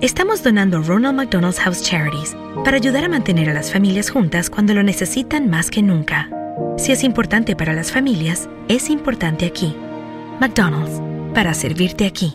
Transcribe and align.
estamos 0.00 0.42
donando 0.42 0.82
Ronald 0.82 1.16
McDonald's 1.16 1.60
House 1.60 1.82
Charities 1.82 2.36
para 2.64 2.76
ayudar 2.76 3.04
a 3.04 3.08
mantener 3.08 3.50
a 3.50 3.54
las 3.54 3.72
familias 3.72 4.10
juntas 4.10 4.48
cuando 4.48 4.74
lo 4.74 4.82
necesitan 4.82 5.50
más 5.50 5.70
que 5.70 5.82
nunca. 5.82 6.30
Si 6.78 6.92
es 6.92 7.04
importante 7.04 7.54
para 7.56 7.74
las 7.74 7.92
familias, 7.92 8.48
es 8.68 8.88
importante 8.88 9.46
aquí. 9.46 9.74
McDonald's, 10.40 11.00
para 11.34 11.52
servirte 11.52 12.06
aquí. 12.06 12.34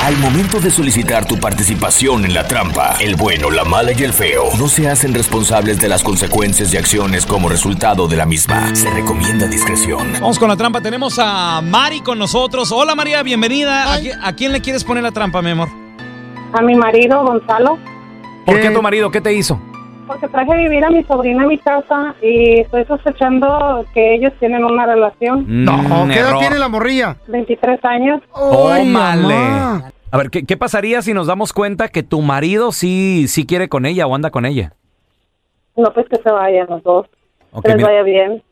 Al 0.00 0.16
momento 0.16 0.58
de 0.58 0.70
solicitar 0.70 1.26
tu 1.26 1.38
participación 1.38 2.24
en 2.24 2.34
la 2.34 2.48
trampa, 2.48 2.96
el 2.98 3.14
bueno, 3.14 3.50
la 3.50 3.64
mala 3.64 3.92
y 3.92 4.02
el 4.02 4.12
feo 4.12 4.50
no 4.58 4.68
se 4.68 4.88
hacen 4.88 5.14
responsables 5.14 5.78
de 5.80 5.88
las 5.88 6.02
consecuencias 6.02 6.74
y 6.74 6.76
acciones 6.76 7.24
como 7.24 7.48
resultado 7.48 8.08
de 8.08 8.16
la 8.16 8.26
misma. 8.26 8.74
Se 8.74 8.90
recomienda 8.90 9.46
discreción. 9.46 10.12
Vamos 10.14 10.40
con 10.40 10.48
la 10.48 10.56
trampa. 10.56 10.80
Tenemos 10.80 11.20
a 11.20 11.60
Mari 11.62 12.00
con 12.00 12.18
nosotros. 12.18 12.72
Hola 12.72 12.96
María, 12.96 13.22
bienvenida. 13.22 13.94
¿A, 13.94 14.00
a 14.22 14.32
quién 14.32 14.50
le 14.50 14.60
quieres 14.60 14.82
poner 14.82 15.04
la 15.04 15.12
trampa, 15.12 15.40
mi 15.40 15.50
amor? 15.50 15.81
A 16.52 16.62
mi 16.62 16.74
marido, 16.74 17.24
Gonzalo, 17.24 17.78
¿Por 18.44 18.60
qué 18.60 18.70
tu 18.70 18.82
marido? 18.82 19.10
¿Qué 19.10 19.20
te 19.20 19.32
hizo? 19.32 19.60
porque 20.04 20.28
traje 20.28 20.52
a 20.52 20.56
vivir 20.56 20.84
a 20.84 20.90
mi 20.90 21.02
sobrina 21.04 21.44
a 21.44 21.46
mi 21.46 21.56
casa 21.56 22.14
y 22.20 22.60
estoy 22.60 22.84
sospechando 22.84 23.86
que 23.94 24.16
ellos 24.16 24.32
tienen 24.40 24.62
una 24.64 24.84
relación. 24.84 25.44
No, 25.64 25.72
Mm, 25.78 26.10
¿qué 26.10 26.18
edad 26.18 26.28
error. 26.30 26.40
tiene 26.40 26.58
la 26.58 26.68
morrilla? 26.68 27.16
23 27.28 27.82
años. 27.84 28.20
Ay, 28.34 28.84
Tómale. 28.84 29.34
mamá. 29.34 29.90
A 30.10 30.16
ver, 30.18 30.28
¿qué, 30.28 30.44
qué 30.44 30.56
pasaría 30.58 31.00
si 31.00 31.14
nos 31.14 31.28
damos 31.28 31.54
cuenta 31.54 31.88
que 31.88 32.02
tu 32.02 32.20
marido 32.20 32.72
sí, 32.72 33.24
sí 33.28 33.46
quiere 33.46 33.68
con 33.70 33.86
ella 33.86 34.06
o 34.06 34.14
anda 34.14 34.30
con 34.30 34.44
ella? 34.44 34.74
No, 35.76 35.90
pues 35.94 36.06
que 36.10 36.16
se 36.16 36.30
vayan 36.30 36.66
los 36.68 36.82
dos. 36.82 37.06
Ok, 37.52 37.62
que 37.62 37.68
les 37.68 37.76
mira. 37.78 37.88
vaya 37.88 38.02
bien. 38.02 38.42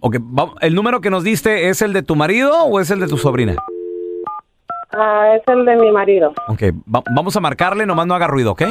Ok, 0.00 0.16
va- 0.16 0.54
¿El 0.62 0.74
número 0.74 1.00
que 1.02 1.10
nos 1.10 1.24
diste 1.24 1.68
es 1.68 1.82
el 1.82 1.92
de 1.92 2.02
tu 2.02 2.16
marido 2.16 2.64
o 2.64 2.80
es 2.80 2.90
el 2.90 3.00
de 3.00 3.08
tu 3.08 3.18
sobrina? 3.18 3.56
Ah, 4.92 5.36
es 5.36 5.42
el 5.46 5.64
de 5.64 5.76
mi 5.76 5.90
marido. 5.90 6.34
Ok, 6.48 6.62
va- 6.94 7.02
vamos 7.14 7.34
a 7.36 7.40
marcarle, 7.40 7.86
nomás 7.86 8.06
no 8.06 8.14
haga 8.14 8.26
ruido, 8.26 8.52
¿ok? 8.52 8.62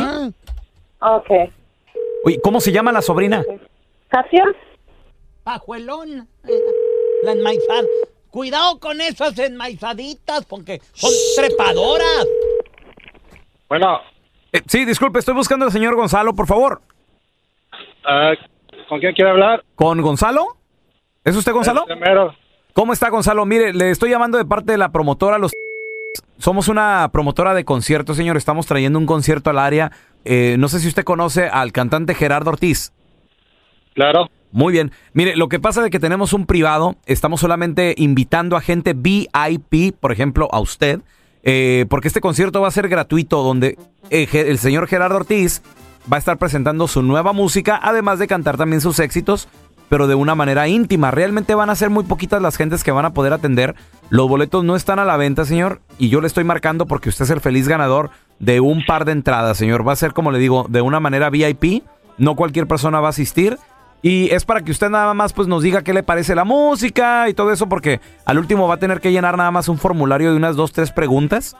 Ok. 0.99 1.29
Oye, 2.25 2.39
¿cómo 2.43 2.59
se 2.61 2.71
llama 2.71 2.91
la 2.91 3.01
sobrina? 3.01 3.43
¿Kasia? 4.09 4.43
Pajuelón. 5.43 6.27
La 7.23 7.31
enmaizada. 7.31 7.81
Cuidado 8.29 8.79
con 8.79 9.01
esas 9.01 9.37
enmaizaditas 9.39 10.45
porque 10.45 10.79
son 10.93 11.11
trepadoras. 11.35 12.27
Bueno, 13.67 13.99
Eh, 14.53 14.61
sí, 14.67 14.85
disculpe, 14.85 15.19
estoy 15.19 15.33
buscando 15.33 15.65
al 15.65 15.71
señor 15.71 15.95
Gonzalo, 15.95 16.33
por 16.35 16.45
favor. 16.45 16.81
ah, 18.05 18.33
¿con 18.89 18.99
quién 18.99 19.13
quiere 19.13 19.31
hablar? 19.31 19.63
¿Con 19.75 20.01
Gonzalo? 20.01 20.57
¿Es 21.23 21.35
usted 21.35 21.51
Gonzalo? 21.53 21.85
Primero. 21.85 22.35
¿Cómo 22.73 22.93
está 22.93 23.09
Gonzalo? 23.09 23.45
Mire, 23.45 23.73
le 23.73 23.91
estoy 23.91 24.09
llamando 24.11 24.37
de 24.37 24.45
parte 24.45 24.73
de 24.73 24.77
la 24.77 24.89
promotora 24.91 25.37
Los... 25.37 25.51
Somos 26.37 26.67
una 26.67 27.09
promotora 27.13 27.53
de 27.53 27.65
conciertos, 27.65 28.17
señor. 28.17 28.35
Estamos 28.37 28.65
trayendo 28.65 28.97
un 28.99 29.05
concierto 29.05 29.49
al 29.49 29.59
área. 29.59 29.91
Eh, 30.25 30.55
no 30.59 30.67
sé 30.69 30.79
si 30.79 30.87
usted 30.87 31.03
conoce 31.03 31.47
al 31.47 31.71
cantante 31.71 32.15
Gerardo 32.15 32.49
Ortiz. 32.51 32.93
Claro. 33.93 34.29
Muy 34.51 34.73
bien. 34.73 34.91
Mire, 35.13 35.35
lo 35.35 35.49
que 35.49 35.59
pasa 35.59 35.83
es 35.85 35.91
que 35.91 35.99
tenemos 35.99 36.33
un 36.33 36.45
privado. 36.45 36.95
Estamos 37.05 37.39
solamente 37.41 37.93
invitando 37.97 38.57
a 38.57 38.61
gente 38.61 38.93
VIP, 38.93 39.95
por 39.99 40.11
ejemplo, 40.11 40.47
a 40.51 40.59
usted. 40.59 41.01
eh, 41.43 41.85
porque 41.89 42.07
este 42.07 42.21
concierto 42.21 42.61
va 42.61 42.67
a 42.67 42.71
ser 42.71 42.87
gratuito, 42.87 43.41
donde 43.43 43.77
eh, 44.11 44.27
el 44.31 44.59
señor 44.59 44.87
Gerardo 44.87 45.15
Ortiz 45.17 45.61
va 46.11 46.17
a 46.17 46.19
estar 46.19 46.37
presentando 46.37 46.87
su 46.87 47.01
nueva 47.01 47.33
música, 47.33 47.79
además 47.81 48.19
de 48.19 48.27
cantar 48.27 48.57
también 48.57 48.81
sus 48.81 48.99
éxitos, 48.99 49.47
pero 49.91 50.07
de 50.07 50.15
una 50.15 50.35
manera 50.35 50.69
íntima. 50.69 51.11
Realmente 51.11 51.53
van 51.53 51.69
a 51.69 51.75
ser 51.75 51.89
muy 51.89 52.05
poquitas 52.05 52.41
las 52.41 52.55
gentes 52.55 52.81
que 52.81 52.93
van 52.93 53.03
a 53.03 53.11
poder 53.11 53.33
atender. 53.33 53.75
Los 54.09 54.29
boletos 54.29 54.63
no 54.63 54.77
están 54.77 54.99
a 54.99 55.05
la 55.05 55.17
venta, 55.17 55.43
señor, 55.43 55.81
y 55.97 56.07
yo 56.07 56.21
le 56.21 56.27
estoy 56.27 56.45
marcando 56.45 56.85
porque 56.85 57.09
usted 57.09 57.25
es 57.25 57.29
el 57.29 57.41
feliz 57.41 57.67
ganador 57.67 58.09
de 58.39 58.61
un 58.61 58.85
par 58.85 59.03
de 59.03 59.11
entradas, 59.11 59.57
señor. 59.57 59.85
Va 59.85 59.91
a 59.91 59.97
ser, 59.97 60.13
como 60.13 60.31
le 60.31 60.39
digo, 60.39 60.65
de 60.69 60.79
una 60.79 61.01
manera 61.01 61.29
VIP. 61.29 61.83
No 62.17 62.37
cualquier 62.37 62.67
persona 62.67 63.01
va 63.01 63.07
a 63.07 63.09
asistir. 63.09 63.57
Y 64.01 64.29
es 64.33 64.45
para 64.45 64.61
que 64.61 64.71
usted 64.71 64.89
nada 64.89 65.13
más 65.13 65.33
pues 65.33 65.49
nos 65.49 65.61
diga 65.61 65.81
qué 65.81 65.91
le 65.91 66.03
parece 66.03 66.35
la 66.35 66.45
música 66.45 67.27
y 67.27 67.33
todo 67.33 67.51
eso, 67.51 67.67
porque 67.67 67.99
al 68.23 68.37
último 68.37 68.69
va 68.69 68.75
a 68.75 68.79
tener 68.79 69.01
que 69.01 69.11
llenar 69.11 69.35
nada 69.35 69.51
más 69.51 69.67
un 69.67 69.77
formulario 69.77 70.31
de 70.31 70.37
unas 70.37 70.55
dos, 70.55 70.71
tres 70.71 70.93
preguntas. 70.93 71.57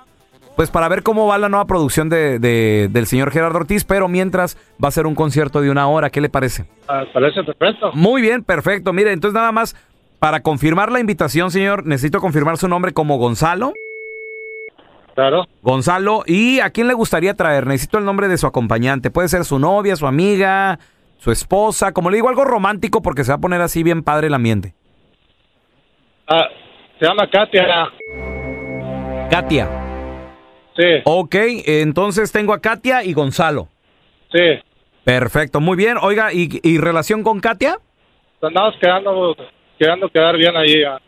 Pues 0.62 0.70
para 0.70 0.88
ver 0.90 1.02
cómo 1.02 1.26
va 1.26 1.40
la 1.40 1.50
nueva 1.50 1.66
producción 1.66 2.08
de, 2.08 2.38
de- 2.38 2.88
del 2.92 3.08
señor 3.08 3.32
Gerardo 3.32 3.58
Ortiz, 3.58 3.84
pero 3.84 4.08
mientras 4.08 4.58
va 4.74 4.90
a 4.90 4.92
ser 4.92 5.08
un 5.08 5.16
concierto 5.16 5.60
de 5.60 5.72
una 5.72 5.88
hora, 5.88 6.12
¿qué 6.12 6.22
le 6.22 6.30
parece? 6.30 6.68
Ah, 6.88 7.04
parece 7.12 7.44
perfecto. 7.44 7.90
Muy 7.96 8.22
bien, 8.22 8.44
perfecto. 8.44 8.94
Mire, 8.94 9.12
entonces 9.12 9.34
nada 9.34 9.52
más, 9.52 9.76
para 10.20 10.42
confirmar 10.44 10.92
la 10.92 11.00
invitación, 11.00 11.50
señor, 11.50 11.88
necesito 11.88 12.20
confirmar 12.20 12.58
su 12.58 12.68
nombre 12.68 12.94
como 12.94 13.18
Gonzalo. 13.18 13.74
Claro. 15.16 15.48
Gonzalo, 15.64 16.22
¿y 16.28 16.60
a 16.60 16.70
quién 16.70 16.88
le 16.88 16.94
gustaría 16.94 17.34
traer? 17.34 17.66
Necesito 17.66 17.98
el 17.98 18.06
nombre 18.06 18.28
de 18.28 18.38
su 18.38 18.46
acompañante. 18.46 19.10
Puede 19.10 19.30
ser 19.30 19.46
su 19.46 19.58
novia, 19.58 19.96
su 19.96 20.06
amiga, 20.06 20.78
su 21.18 21.32
esposa, 21.32 21.92
como 21.92 22.12
le 22.12 22.18
digo, 22.18 22.30
algo 22.30 22.46
romántico 22.46 23.02
porque 23.02 23.24
se 23.24 23.32
va 23.32 23.38
a 23.38 23.42
poner 23.42 23.62
así 23.62 23.82
bien 23.82 24.04
padre 24.04 24.28
el 24.28 24.36
ambiente. 24.36 24.76
Ah, 26.28 26.46
se 27.00 27.08
llama 27.08 27.28
Katia. 27.32 27.66
Katia. 29.32 29.81
Sí, 30.78 31.02
Ok, 31.06 31.36
entonces 31.66 32.32
tengo 32.32 32.54
a 32.54 32.60
Katia 32.62 33.04
y 33.04 33.14
Gonzalo. 33.14 33.68
sí. 34.32 34.40
Perfecto, 35.04 35.60
muy 35.60 35.76
bien. 35.78 35.98
Oiga, 36.00 36.32
¿y, 36.32 36.60
y 36.62 36.78
relación 36.78 37.24
con 37.24 37.40
Katia? 37.40 37.80
Andamos 38.40 38.76
quedando, 38.80 39.36
quedando 39.80 40.08
quedar 40.10 40.38
bien 40.38 40.56
ahí. 40.56 40.84
ah. 40.84 41.00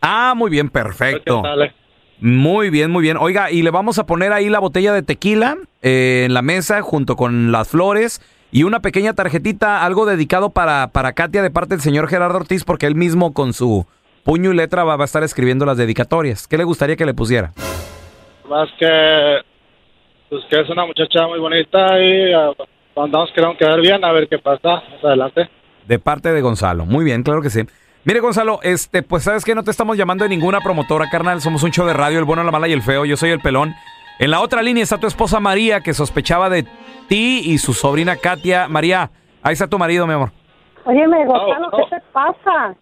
Ah, 0.00 0.32
muy 0.34 0.50
bien, 0.50 0.70
perfecto. 0.70 1.42
Muy 2.18 2.70
bien, 2.70 2.90
muy 2.90 3.02
bien. 3.02 3.18
Oiga, 3.20 3.50
y 3.50 3.60
le 3.62 3.70
vamos 3.70 3.98
a 3.98 4.06
poner 4.06 4.32
ahí 4.32 4.48
la 4.48 4.58
botella 4.58 4.94
de 4.94 5.02
tequila 5.02 5.58
eh, 5.82 6.22
en 6.26 6.32
la 6.32 6.40
mesa 6.40 6.80
junto 6.80 7.14
con 7.14 7.52
las 7.52 7.68
flores 7.68 8.22
y 8.50 8.62
una 8.62 8.80
pequeña 8.80 9.12
tarjetita, 9.12 9.84
algo 9.84 10.06
dedicado 10.06 10.48
para, 10.48 10.88
para 10.88 11.12
Katia 11.12 11.42
de 11.42 11.50
parte 11.50 11.74
del 11.74 11.82
señor 11.82 12.08
Gerardo 12.08 12.38
Ortiz, 12.38 12.64
porque 12.64 12.86
él 12.86 12.94
mismo 12.94 13.34
con 13.34 13.52
su 13.52 13.86
puño 14.24 14.50
y 14.52 14.56
letra 14.56 14.82
va, 14.82 14.96
va 14.96 15.04
a 15.04 15.06
estar 15.06 15.22
escribiendo 15.24 15.66
las 15.66 15.76
dedicatorias. 15.76 16.48
¿Qué 16.48 16.56
le 16.56 16.64
gustaría 16.64 16.96
que 16.96 17.04
le 17.04 17.12
pusiera? 17.12 17.52
Más 18.48 18.68
que, 18.78 19.40
pues 20.28 20.44
que 20.50 20.60
es 20.60 20.68
una 20.70 20.86
muchacha 20.86 21.26
muy 21.26 21.38
bonita 21.38 22.00
y 22.00 22.32
ah, 22.32 22.50
andamos 22.96 23.30
quedando 23.32 23.56
quedar 23.56 23.80
bien 23.80 24.04
a 24.04 24.12
ver 24.12 24.28
qué 24.28 24.38
pasa 24.38 24.82
más 24.90 25.04
adelante. 25.04 25.48
De 25.86 25.98
parte 25.98 26.32
de 26.32 26.40
Gonzalo. 26.40 26.84
Muy 26.84 27.04
bien, 27.04 27.22
claro 27.22 27.42
que 27.42 27.50
sí. 27.50 27.62
Mire, 28.04 28.20
Gonzalo, 28.20 28.58
este, 28.62 29.02
pues 29.02 29.22
sabes 29.22 29.44
que 29.44 29.54
no 29.54 29.62
te 29.62 29.70
estamos 29.70 29.96
llamando 29.96 30.24
de 30.24 30.30
ninguna 30.30 30.60
promotora, 30.60 31.08
carnal. 31.08 31.40
Somos 31.40 31.62
un 31.62 31.70
show 31.70 31.86
de 31.86 31.92
radio, 31.92 32.18
el 32.18 32.24
bueno, 32.24 32.42
la 32.42 32.50
mala 32.50 32.66
y 32.66 32.72
el 32.72 32.82
feo. 32.82 33.04
Yo 33.04 33.16
soy 33.16 33.30
el 33.30 33.40
pelón. 33.40 33.74
En 34.18 34.30
la 34.30 34.40
otra 34.40 34.62
línea 34.62 34.82
está 34.82 34.98
tu 34.98 35.06
esposa 35.06 35.38
María, 35.38 35.80
que 35.80 35.94
sospechaba 35.94 36.50
de 36.50 36.64
ti 37.08 37.42
y 37.44 37.58
su 37.58 37.72
sobrina 37.74 38.16
Katia. 38.16 38.66
María, 38.68 39.10
ahí 39.42 39.52
está 39.52 39.68
tu 39.68 39.78
marido, 39.78 40.06
mi 40.06 40.14
amor. 40.14 40.30
Oye, 40.84 41.06
me 41.06 41.24
Gonzalo, 41.24 41.68
oh. 41.70 41.76
¿qué 41.76 41.96
te 41.96 42.02
pasa? 42.12 42.74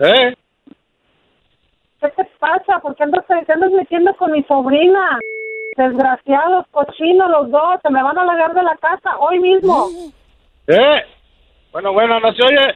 ¿Eh? 0.00 0.34
¿Qué 2.82 2.88
te 2.88 2.96
pasa? 2.96 2.96
¿Por 2.96 2.96
qué 2.96 3.02
andas, 3.04 3.24
te 3.46 3.52
andas 3.52 3.70
metiendo 3.72 4.14
con 4.16 4.32
mi 4.32 4.42
sobrina? 4.44 5.18
Desgraciados, 5.76 6.66
cochinos 6.72 7.30
los 7.30 7.50
dos, 7.50 7.80
se 7.82 7.90
me 7.90 8.02
van 8.02 8.18
a 8.18 8.24
largar 8.24 8.54
de 8.54 8.62
la 8.62 8.76
casa 8.76 9.16
hoy 9.18 9.38
mismo. 9.38 9.88
¿Eh? 10.66 11.02
Bueno, 11.72 11.92
bueno, 11.92 12.18
no 12.20 12.32
se 12.32 12.42
oye. 12.42 12.74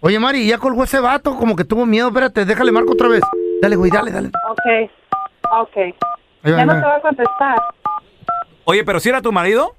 Oye, 0.00 0.18
Mari, 0.18 0.46
ya 0.46 0.58
colgó 0.58 0.84
ese 0.84 1.00
vato, 1.00 1.36
como 1.36 1.56
que 1.56 1.64
tuvo 1.64 1.86
miedo. 1.86 2.08
Espérate, 2.08 2.44
déjale 2.44 2.72
marco 2.72 2.92
otra 2.92 3.08
vez. 3.08 3.22
Dale, 3.62 3.76
güey, 3.76 3.90
dale, 3.90 4.10
dale. 4.10 4.28
Ok, 4.50 4.90
ok. 5.62 5.76
Ahí 5.76 5.92
va, 6.44 6.50
Ya 6.50 6.58
ahí 6.58 6.66
no 6.66 6.74
va. 6.74 6.80
te 6.80 6.86
va 6.86 6.96
a 6.96 7.00
contestar. 7.00 7.58
Oye, 8.64 8.84
pero 8.84 9.00
si 9.00 9.08
era 9.08 9.22
tu 9.22 9.32
marido? 9.32 9.72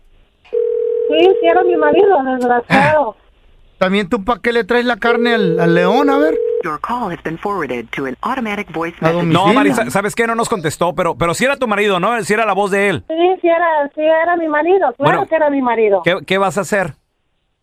Sí, 0.52 1.20
sí 1.42 1.48
era 1.48 1.64
mi 1.64 1.76
marido, 1.76 2.24
desgraciado. 2.24 3.16
También 3.78 4.10
tú, 4.10 4.26
¿para 4.26 4.42
qué 4.42 4.52
le 4.52 4.64
traes 4.64 4.86
la 4.86 4.98
carne 4.98 5.36
al, 5.36 5.60
al 5.60 5.76
león? 5.76 6.10
A 6.10 6.18
ver. 6.18 6.36
Your 6.68 6.80
call 6.82 7.10
has 7.12 7.22
been 7.24 7.38
forwarded 7.38 7.88
to 7.96 8.08
an 8.08 8.18
automatic 8.24 8.68
voice 8.74 8.94
message. 9.00 9.24
No, 9.26 9.46
domicilio. 9.48 9.54
Mari, 9.54 9.74
sa- 9.74 9.90
¿sabes 9.90 10.14
qué? 10.16 10.28
No 10.28 10.36
nos 10.36 10.50
contestó, 10.50 10.94
pero, 10.94 11.16
pero 11.16 11.34
si 11.34 11.46
era 11.46 11.56
tu 11.56 11.66
marido, 11.66 11.98
¿no? 12.02 12.22
Si 12.26 12.34
era 12.34 12.46
la 12.46 12.52
voz 12.54 12.72
de 12.72 12.90
él. 12.90 13.06
Sí, 13.08 13.14
sí 13.42 13.48
era, 13.48 13.90
sí 13.96 14.02
era 14.02 14.36
mi 14.36 14.50
marido, 14.50 14.94
claro 14.98 15.20
Bueno. 15.20 15.26
que 15.28 15.36
era 15.36 15.50
mi 15.50 15.62
marido. 15.62 16.02
¿Qué, 16.04 16.18
qué 16.28 16.38
vas 16.38 16.58
a 16.58 16.62
hacer? 16.62 16.96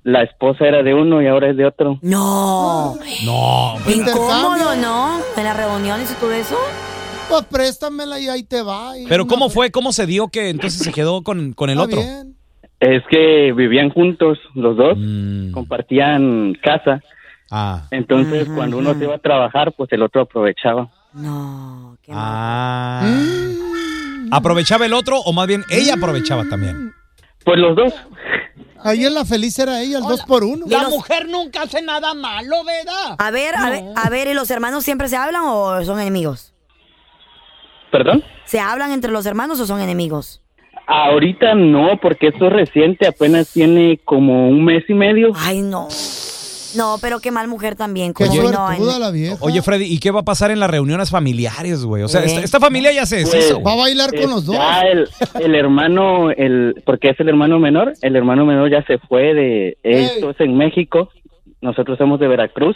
la 0.06 0.22
esposa 0.22 0.66
era 0.68 0.84
de 0.84 0.94
uno 0.94 1.20
y 1.22 1.28
ahora 1.28 1.50
es 1.50 1.58
de 1.58 1.66
otro. 1.66 1.98
No. 2.04 2.96
No. 3.26 3.74
Incómodo, 3.92 4.76
¿no? 4.76 5.20
En 5.36 5.44
las 5.44 5.58
reuniones 5.58 6.12
y 6.12 6.16
todo 6.16 6.32
eso. 6.32 6.56
Pues 7.28 7.44
préstamela 7.46 8.20
y 8.20 8.30
ahí 8.30 8.44
te 8.44 8.62
va. 8.62 8.98
y 9.00 9.08
Pero 9.08 9.24
una- 9.24 9.30
¿cómo 9.34 9.50
fue? 9.50 9.72
¿Cómo 9.72 9.92
se 9.92 10.06
dio 10.06 10.28
que 10.28 10.50
entonces 10.50 10.80
se 10.84 10.94
quedó 10.94 11.24
con, 11.24 11.54
con 11.54 11.72
el 11.72 11.80
Está 11.80 11.86
otro? 11.88 12.02
bien. 12.02 12.36
Es 12.80 13.02
que 13.10 13.52
vivían 13.54 13.90
juntos 13.90 14.38
los 14.54 14.78
dos, 14.78 14.96
Mm. 14.98 15.52
compartían 15.54 16.54
casa. 16.62 17.02
Ah. 17.50 17.88
Entonces, 17.90 18.48
cuando 18.56 18.78
uno 18.78 18.94
se 18.94 19.06
iba 19.06 19.16
a 19.16 19.20
trabajar, 19.20 19.74
pues 19.76 19.92
el 19.92 20.04
otro 20.04 20.22
aprovechaba. 20.22 20.88
No. 21.14 21.98
Qué 22.04 22.12
Ah. 22.14 23.02
Mm. 23.04 24.32
¿Aprovechaba 24.32 24.86
el 24.86 24.94
otro 24.94 25.18
o 25.20 25.34
más 25.34 25.48
bien 25.48 25.64
ella 25.72 25.96
aprovechaba 25.96 26.44
también? 26.48 26.94
Pues 27.44 27.58
los 27.58 27.76
dos. 27.76 27.94
Ayer 28.86 29.12
la 29.12 29.26
feliz 29.26 29.58
era 29.58 29.82
ella, 29.82 29.98
el 29.98 30.04
dos 30.04 30.22
por 30.26 30.44
uno. 30.44 30.68
La 30.70 30.88
mujer 30.90 31.28
nunca 31.28 31.64
hace 31.64 31.82
nada 31.82 32.14
malo, 32.14 32.64
¿verdad? 32.64 33.16
A 33.18 33.32
ver, 33.32 33.56
a 33.56 33.70
ver, 33.72 33.84
a 33.96 34.10
ver, 34.12 34.28
¿y 34.28 34.34
los 34.36 34.52
hermanos 34.52 34.84
siempre 34.84 35.10
se 35.10 35.16
hablan 35.16 35.42
o 35.46 35.84
son 35.84 36.00
enemigos? 36.00 36.54
¿Perdón? 37.92 38.24
¿Se 38.44 38.60
hablan 38.60 38.92
entre 38.92 39.12
los 39.12 39.26
hermanos 39.26 39.60
o 39.60 39.66
son 39.66 39.82
enemigos? 39.82 40.44
Ahorita 40.86 41.56
no, 41.56 42.00
porque 42.00 42.28
esto 42.28 42.46
es 42.46 42.54
reciente, 42.54 43.08
apenas 43.08 43.52
tiene 43.52 44.00
como 44.06 44.50
un 44.50 44.64
mes 44.64 44.84
y 44.88 44.94
medio. 44.94 45.32
Ay, 45.36 45.64
no. 45.64 45.88
No, 46.78 46.98
pero 47.02 47.20
qué 47.20 47.32
mal 47.32 47.48
mujer 47.48 47.76
también. 47.76 48.14
Qué 48.14 48.26
como 48.28 48.52
no, 48.52 48.72
en- 48.72 49.00
la 49.00 49.12
vieja. 49.12 49.38
Oye, 49.42 49.62
Freddy, 49.62 49.86
¿y 49.86 50.00
qué 50.00 50.12
va 50.12 50.22
a 50.22 50.24
pasar 50.24 50.52
en 50.52 50.60
las 50.60 50.70
reuniones 50.70 51.10
familiares, 51.10 51.84
güey? 51.86 52.04
O 52.04 52.08
sea, 52.08 52.22
Eh. 52.22 52.26
esta, 52.26 52.42
esta 52.42 52.60
familia 52.60 52.92
ya 52.92 53.06
se 53.06 53.22
Pues, 53.22 53.32
deshizo. 53.32 53.62
Va 53.62 53.74
a 53.74 53.76
bailar 53.78 54.10
con 54.14 54.30
los 54.30 54.46
dos. 54.46 54.56
Ya 54.56 54.82
el, 54.82 55.08
el 55.42 55.56
hermano, 55.56 56.32
el, 56.32 56.82
porque 56.86 57.10
es 57.10 57.20
el 57.20 57.30
hermano 57.30 57.60
menor, 57.60 57.94
el 58.02 58.16
hermano 58.16 58.46
menor 58.46 58.70
ya 58.70 58.84
se 58.86 58.98
fue 59.00 59.34
de, 59.34 59.78
esto 59.84 60.30
es 60.32 60.40
en 60.40 60.56
México, 60.58 61.10
nosotros 61.62 61.98
somos 61.98 62.20
de 62.20 62.28
Veracruz, 62.28 62.76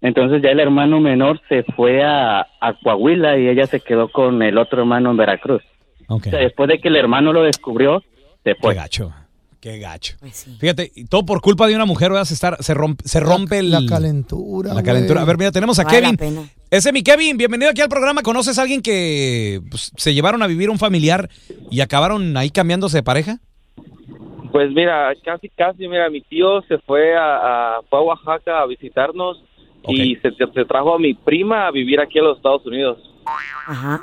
entonces 0.00 0.40
ya 0.42 0.50
el 0.50 0.60
hermano 0.60 1.00
menor 1.00 1.40
se 1.48 1.64
fue 1.74 2.04
a, 2.04 2.40
a 2.60 2.74
Coahuila 2.82 3.36
y 3.38 3.48
ella 3.48 3.66
se 3.66 3.80
quedó 3.80 4.08
con 4.10 4.42
el 4.42 4.56
otro 4.58 4.80
hermano 4.80 5.10
en 5.10 5.16
Veracruz. 5.16 5.62
O 6.08 6.20
sea, 6.20 6.38
después 6.38 6.68
de 6.68 6.78
que 6.78 6.88
el 6.88 6.96
hermano 6.96 7.32
lo 7.32 7.42
descubrió, 7.42 8.00
se 8.44 8.54
Qué 8.54 8.60
fue. 8.60 8.74
gacho. 8.74 9.12
Qué 9.60 9.78
gacho. 9.80 10.14
Pues 10.20 10.36
sí. 10.36 10.56
Fíjate, 10.60 10.92
y 10.94 11.06
todo 11.06 11.26
por 11.26 11.40
culpa 11.40 11.66
de 11.66 11.74
una 11.74 11.84
mujer, 11.84 12.10
¿verdad? 12.12 12.24
Se, 12.26 12.34
está- 12.34 12.56
se 12.60 12.74
rompe, 12.74 13.02
se 13.08 13.18
rompe 13.18 13.58
el, 13.58 13.70
La 13.72 13.80
calentura. 13.88 14.72
la 14.72 14.82
calentura. 14.84 15.22
A 15.22 15.24
ver, 15.24 15.36
mira, 15.36 15.50
tenemos 15.50 15.78
a 15.80 15.84
Vale 15.84 16.00
la 16.00 16.06
Kevin. 16.10 16.16
pena. 16.16 16.48
Ese 16.70 16.90
es 16.90 16.92
mi 16.92 17.02
Kevin, 17.02 17.36
bienvenido 17.36 17.70
aquí 17.70 17.80
al 17.80 17.88
programa. 17.88 18.22
¿Conoces 18.22 18.56
a 18.58 18.62
alguien 18.62 18.82
que 18.82 19.60
pues, 19.68 19.90
se 19.96 20.14
llevaron 20.14 20.42
a 20.42 20.46
vivir 20.46 20.70
un 20.70 20.78
familiar 20.78 21.28
y 21.72 21.80
acabaron 21.80 22.36
ahí 22.36 22.50
cambiándose 22.50 22.98
de 22.98 23.02
pareja? 23.02 23.38
Pues 24.52 24.70
mira, 24.70 25.12
casi, 25.24 25.48
casi, 25.50 25.88
mira, 25.88 26.08
mi 26.08 26.20
tío 26.22 26.62
se 26.68 26.78
fue 26.78 27.16
a, 27.16 27.78
a, 27.78 27.82
fue 27.90 27.98
a 27.98 28.02
Oaxaca 28.02 28.60
a 28.62 28.66
visitarnos 28.66 29.42
y 29.88 30.14
se, 30.16 30.30
se 30.30 30.64
trajo 30.66 30.94
a 30.94 30.98
mi 30.98 31.14
prima 31.14 31.66
a 31.66 31.70
vivir 31.70 32.00
aquí 32.00 32.18
a 32.18 32.22
los 32.22 32.36
Estados 32.36 32.64
Unidos. 32.64 32.98
Ajá. 33.66 34.02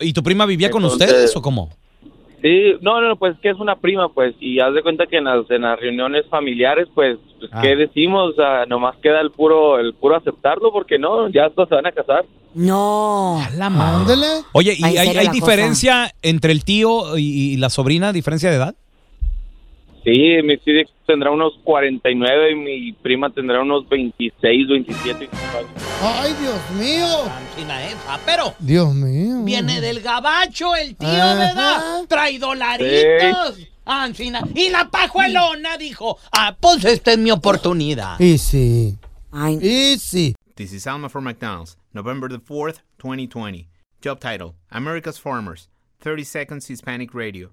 ¿Y 0.00 0.12
tu 0.12 0.22
prima 0.22 0.44
vivía 0.46 0.70
con 0.70 0.84
ustedes 0.84 1.34
o 1.36 1.40
cómo? 1.42 1.70
Sí, 2.44 2.74
no, 2.82 3.00
no, 3.00 3.16
pues 3.16 3.38
que 3.40 3.48
es 3.48 3.56
una 3.58 3.76
prima, 3.76 4.10
pues, 4.10 4.34
y 4.38 4.60
haz 4.60 4.74
de 4.74 4.82
cuenta 4.82 5.06
que 5.06 5.16
en 5.16 5.24
las, 5.24 5.50
en 5.50 5.62
las 5.62 5.80
reuniones 5.80 6.26
familiares, 6.28 6.88
pues, 6.94 7.16
pues, 7.38 7.50
Ah. 7.54 7.62
¿qué 7.62 7.74
decimos? 7.74 8.32
O 8.32 8.34
sea, 8.34 8.66
nomás 8.66 8.96
queda 9.02 9.22
el 9.22 9.30
puro, 9.30 9.78
el 9.78 9.94
puro 9.94 10.14
aceptarlo, 10.16 10.70
porque 10.70 10.98
no, 10.98 11.30
ya 11.30 11.48
todos 11.48 11.70
se 11.70 11.74
van 11.74 11.86
a 11.86 11.92
casar. 11.92 12.26
No. 12.54 13.40
La 13.56 13.70
madre. 13.70 14.12
Ándele. 14.12 14.26
Oye, 14.52 14.74
¿y 14.78 14.84
Ahí 14.84 14.96
hay, 14.98 15.16
hay 15.16 15.28
diferencia 15.28 16.10
entre 16.20 16.52
el 16.52 16.64
tío 16.64 17.16
y, 17.16 17.54
y 17.54 17.56
la 17.56 17.70
sobrina, 17.70 18.12
diferencia 18.12 18.50
de 18.50 18.56
edad? 18.56 18.74
Sí, 20.04 20.36
mi 20.44 20.58
tío 20.58 20.82
tendrá 21.06 21.30
unos 21.30 21.54
49 21.64 22.52
y 22.52 22.54
mi 22.54 22.92
prima 22.92 23.30
tendrá 23.30 23.62
unos 23.62 23.88
26, 23.88 24.68
27 24.68 25.24
años. 25.24 25.70
Ay, 26.02 26.34
Dios 26.40 26.70
mío. 26.78 27.06
pero 28.26 28.54
Dios 28.58 28.94
mío. 28.94 29.42
viene 29.44 29.80
del 29.80 30.00
gabacho 30.00 30.74
el 30.76 30.94
tío, 30.96 31.08
Ajá. 31.08 31.34
¿verdad? 31.36 32.04
Trae 32.08 32.38
dolaritos. 32.38 33.58
Ancina. 33.86 34.40
Y 34.54 34.70
la 34.70 34.90
pajuelona 34.90 35.76
dijo, 35.78 36.18
ah, 36.32 36.56
pues 36.60 36.84
esta 36.84 37.12
es 37.12 37.18
mi 37.18 37.30
oportunidad. 37.30 38.18
Y 38.20 38.38
sí. 38.38 38.96
Ay, 39.32 39.58
Y 39.60 39.98
sí. 39.98 40.34
This 40.54 40.72
is 40.72 40.86
Alma 40.86 41.08
from 41.08 41.24
McDonald's, 41.24 41.76
November 41.92 42.28
the 42.30 42.38
4th, 42.38 42.82
2020. 42.98 43.68
Job 44.02 44.20
title 44.20 44.54
America's 44.70 45.18
Farmers, 45.18 45.68
30 46.00 46.24
Seconds 46.24 46.66
Hispanic 46.70 47.14
Radio. 47.14 47.52